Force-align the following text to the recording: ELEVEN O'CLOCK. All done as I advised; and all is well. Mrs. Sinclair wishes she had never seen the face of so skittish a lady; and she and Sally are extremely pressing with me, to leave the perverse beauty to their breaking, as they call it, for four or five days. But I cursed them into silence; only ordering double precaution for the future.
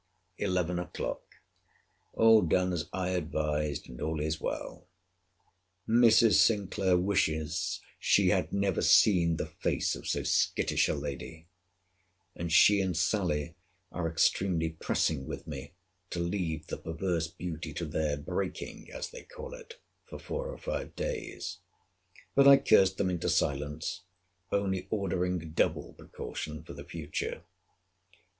ELEVEN 0.39 0.79
O'CLOCK. 0.79 1.21
All 2.13 2.41
done 2.41 2.73
as 2.73 2.89
I 2.91 3.09
advised; 3.09 3.87
and 3.87 4.01
all 4.01 4.19
is 4.19 4.41
well. 4.41 4.87
Mrs. 5.87 6.39
Sinclair 6.39 6.97
wishes 6.97 7.79
she 7.99 8.29
had 8.29 8.51
never 8.51 8.81
seen 8.81 9.35
the 9.35 9.45
face 9.45 9.95
of 9.95 10.07
so 10.07 10.23
skittish 10.23 10.87
a 10.89 10.95
lady; 10.95 11.45
and 12.35 12.51
she 12.51 12.81
and 12.81 12.97
Sally 12.97 13.53
are 13.91 14.09
extremely 14.09 14.69
pressing 14.69 15.27
with 15.27 15.45
me, 15.45 15.73
to 16.09 16.17
leave 16.19 16.65
the 16.65 16.77
perverse 16.77 17.27
beauty 17.27 17.71
to 17.73 17.85
their 17.85 18.17
breaking, 18.17 18.89
as 18.91 19.11
they 19.11 19.21
call 19.21 19.53
it, 19.53 19.79
for 20.09 20.17
four 20.17 20.51
or 20.51 20.57
five 20.57 20.95
days. 20.95 21.59
But 22.33 22.47
I 22.47 22.57
cursed 22.57 22.97
them 22.97 23.11
into 23.11 23.29
silence; 23.29 24.01
only 24.51 24.87
ordering 24.89 25.51
double 25.51 25.93
precaution 25.93 26.63
for 26.63 26.73
the 26.73 26.85
future. 26.85 27.43